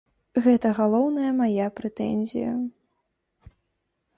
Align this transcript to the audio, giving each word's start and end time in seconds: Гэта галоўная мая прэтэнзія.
Гэта 0.45 0.67
галоўная 0.79 1.31
мая 1.41 1.67
прэтэнзія. 1.81 2.51